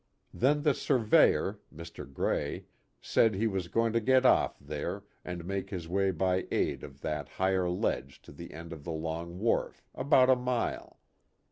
[0.33, 2.11] Then the Surveyor, Mr.
[2.11, 2.63] Giey,
[3.01, 7.01] said he was going to get off there, and make his way by aid of
[7.01, 10.97] that higher ledge lo the end of the long wharf, about a mile.